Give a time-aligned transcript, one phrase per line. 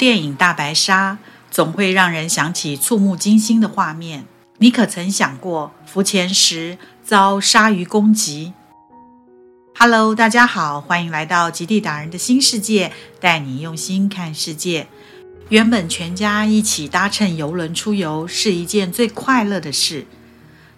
[0.00, 1.18] 电影《大白鲨》
[1.50, 4.24] 总会让人想起触目惊心的画面。
[4.56, 8.54] 你可曾想过浮潜时遭鲨鱼攻击
[9.78, 14.86] ？Hello，大家好，欢迎来到极地达人的新世界，带你用心看世界。
[15.50, 20.06] 原本全家一起搭乘游轮出游是一件最快乐的事，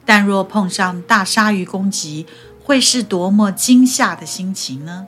[0.05, 2.27] 但若碰上大鲨鱼攻击，
[2.61, 5.07] 会是多么惊吓的心情呢？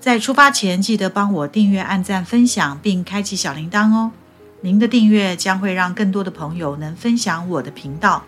[0.00, 4.12] 在出发前，记得帮我订阅、按赞、分享，并开启小铃铛哦。
[4.60, 8.22] 您的订阅将会让更多的朋友能分享我的频道。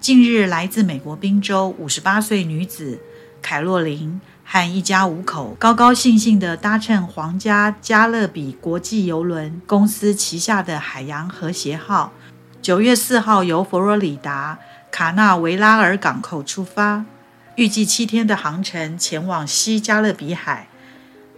[0.00, 2.98] 近日，来自美国宾州五十八岁女子
[3.42, 12.12] 凯洛琳和一家五口高高兴兴地搭乘皇家加勒比国际邮轮公司旗下的海洋和谐号，
[12.62, 14.58] 九月四号由佛罗里达
[14.90, 17.04] 卡纳维拉尔港口出发，
[17.56, 20.68] 预计七天的航程前往西加勒比海，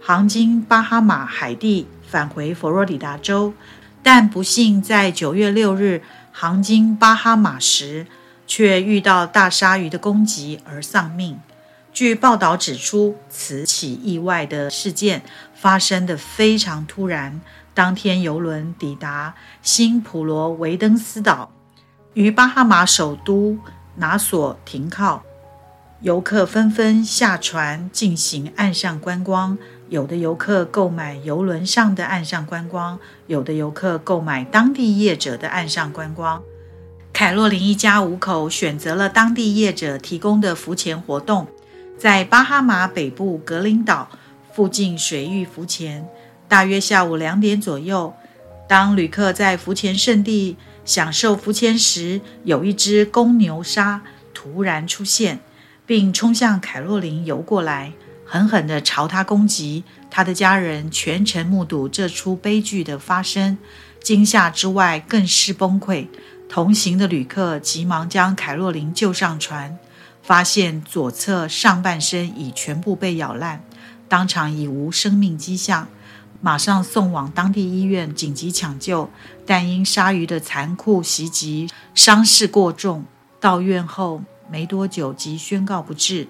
[0.01, 3.53] 航经巴哈马、海地，返回佛罗里达州。
[4.03, 8.07] 但不幸，在九月六日航经巴哈马时，
[8.45, 11.39] 却遇到大鲨鱼的攻击而丧命。
[11.91, 17.41] 据报道指出，此起意外的事件发生的非常突然。
[17.73, 21.51] 当天游轮抵达新普罗维登斯岛，
[22.13, 23.57] 于巴哈马首都
[23.95, 25.23] 拿索停靠，
[26.01, 29.57] 游客纷纷下船进行岸上观光。
[29.89, 36.43] 有的游客购买游轮上的岸上观光，有的游客购买当地业者的岸上观光。
[37.11, 41.47] 凯洛琳一家五口选择了当地业者提供的浮潜活动，
[41.97, 44.09] 在巴哈马北部格林岛
[44.53, 46.07] 附近水域浮潜。
[46.47, 48.13] 大约下午两点左右，
[48.67, 54.01] 当旅客在浮潜圣地享受浮潜时，有一只公牛鲨
[54.33, 55.39] 突然出现，
[55.87, 57.93] 并冲向凯洛琳游过来。
[58.23, 63.57] 狠狠地朝他攻击，他的家人全程目睹这出悲剧的发生，
[64.03, 66.07] 惊吓之外更是崩溃。
[66.49, 69.79] 同行的旅客急忙将凯洛琳救上船，
[70.21, 73.63] 发现左侧上半身已全部被咬烂，
[74.09, 75.87] 当场已无生命迹象，
[76.41, 79.09] 马上送往当地医院紧急抢救，
[79.45, 83.05] 但因鲨鱼的残酷袭击伤势过重，
[83.39, 86.27] 到院后没多久即宣告不治。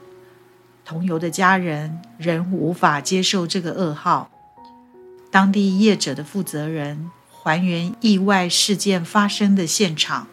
[0.86, 4.30] 同游的家人仍无法接受这个噩耗。
[5.30, 10.28] 当地业者的负责人还原意外事件发生的现场。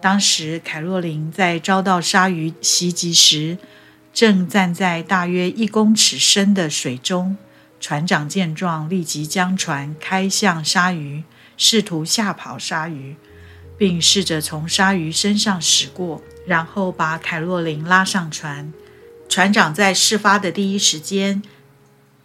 [0.00, 3.58] 当时，凯洛琳在遭到鲨鱼袭击时，
[4.12, 7.36] 正站在大约一公尺深的水中。
[7.80, 11.24] 船长见状，立即将船开向鲨鱼，
[11.56, 13.16] 试图吓跑鲨鱼，
[13.78, 18.72] 并试着从鲨鱼身上驶过，然后把凯洛琳拉上船。
[19.28, 21.42] 船长在事发的第一时间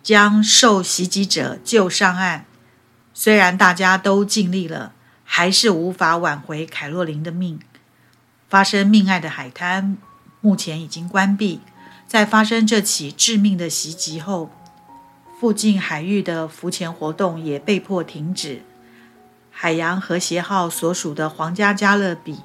[0.04, 2.46] 将受袭击者救上岸，
[3.14, 7.60] 虽然大家都尽力了，还是无法挽回凯洛琳的命。
[8.48, 9.98] 发生命案的海滩
[10.42, 11.62] 目前已经关闭。
[12.08, 14.52] 在发生这起致命的袭击后，
[15.40, 18.62] 附近海域的浮潜活动也被迫停止。
[19.64, 22.40] 海洋和谐号所属的皇家加勒比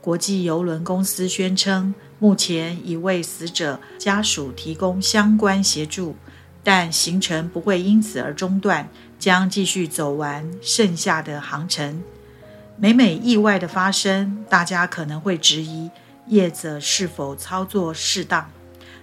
[0.00, 1.94] 国际邮轮公司宣称。
[2.18, 6.16] 目前已为死者家属提供相关协助，
[6.64, 12.02] 但行程不会因此而中断，将继续走完剩下的航程。
[12.78, 15.90] 每每意外的发生，大家可能会质疑
[16.28, 18.50] 业者是否操作适当，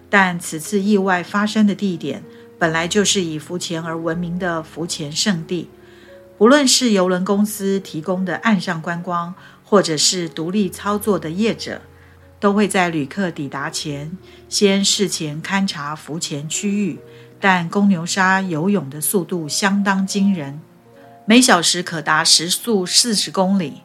[0.09, 2.24] 但此次意外发生的地点
[2.58, 5.69] 本来就是以浮潜而闻名的浮潜圣地，
[6.38, 9.33] 不论是邮轮公司提供的岸上观光，
[9.63, 11.81] 或者是独立操作的业者。
[12.39, 14.17] 都会在旅客抵达前
[14.49, 16.99] 先事前勘察浮潜区域，
[17.39, 20.59] 但公牛鲨游泳的速度相当惊人，
[21.23, 23.83] 每小时可达时速四十公里，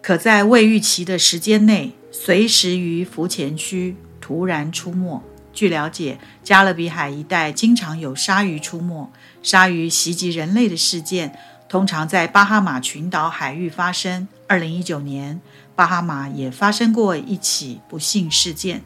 [0.00, 5.20] 可在未预期的时间内随时于浮潜区突然出没。
[5.52, 9.10] 据了解，加勒比海一带经常有鲨鱼出没，
[9.42, 11.36] 鲨鱼袭击人类的事件
[11.70, 14.26] 通常在巴哈马群岛海域发生。
[14.48, 15.40] 二零一九年。
[15.76, 18.82] 巴哈马也发生过一起不幸事件，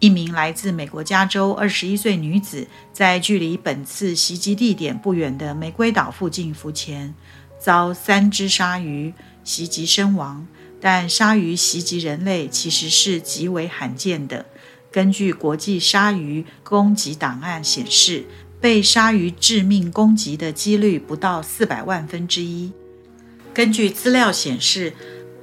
[0.00, 7.14] 一名来自美国加州二十一岁女子在距离本次袭击地点不远的玫瑰岛附近浮潜，
[7.56, 10.44] 遭三只鲨鱼袭击身亡。
[10.80, 14.46] 但鲨鱼袭击人类其实是极为罕见的。
[14.90, 18.24] 根据国际鲨鱼攻击档案显示，
[18.62, 22.72] 被鲨鱼致命攻击的几率不到四百万分之一。
[23.52, 24.94] 根据资料显示。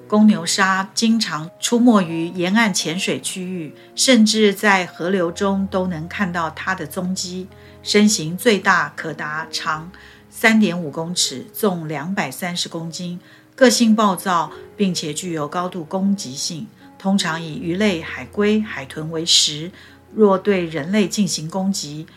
[0.07, 7.47] 公牛鲨经常出没于沿岸浅水区域，甚至在河流中都能看到它的踪迹。
[7.83, 9.91] 身形最大可达长
[10.31, 13.19] 三点五公尺，重两百三十公斤，
[13.55, 16.65] 个性暴躁，并且具有高度攻击性。
[16.97, 19.71] 通常以鱼类、海龟、海豚为食。
[20.11, 22.07] 若对人类进行攻击，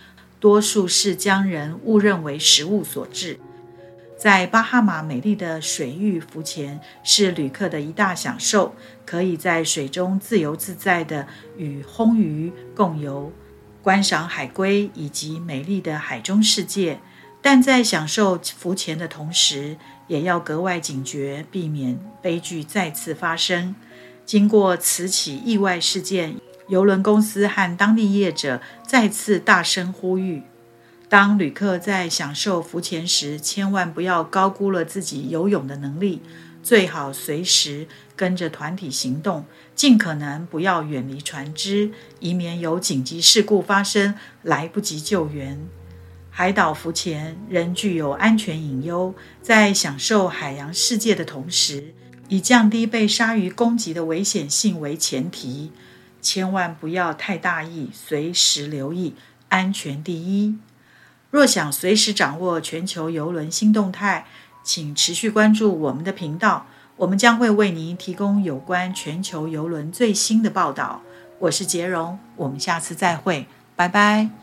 [0.42, 3.38] 多数是将人误认为食物所致。
[4.18, 8.74] 在巴哈马美丽的水域浮潜是旅客的一大享受，
[9.06, 13.30] 可以在水中自由自在地与红鱼共游，
[13.84, 16.98] 观赏海龟以及美丽的海中世界。
[17.40, 19.76] 但在享受浮潜的同时，
[20.08, 23.76] 也要格外警觉，避免悲剧再次发生。
[24.26, 26.34] 经过此起意外事件，
[26.68, 30.42] 邮轮公司和当地业者再次大声呼吁。
[31.08, 36.22] 当旅客在享受浮潜时，千万不要高估了自己游泳的能力，
[36.62, 37.86] 最好随时
[38.16, 39.44] 跟着团体行动，
[39.74, 45.60] 尽可能不要远离船只，以免有紧急事故发生，来不及救援。
[46.30, 51.92] 海岛浮潜仍具有安全隐忧，在享受海洋世界的同时，
[52.28, 55.70] 以降低被鲨鱼攻击的危险性为前提，
[56.22, 59.14] 千万不要太大意，随时留意，
[59.48, 60.56] 安全第一。
[61.30, 64.26] 若想随时掌握全球邮轮新动态，
[64.62, 66.66] 请持续关注我们的频道，
[66.96, 71.02] 我们将会为您提供有关全球邮轮最新的报道。
[71.40, 74.41] 我是杰荣，我们下次再会，拜拜。